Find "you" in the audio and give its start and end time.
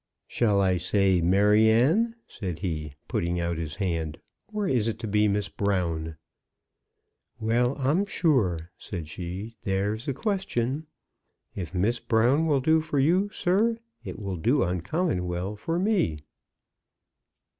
12.97-13.29